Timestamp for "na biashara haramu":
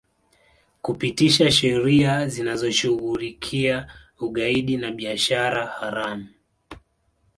4.77-6.27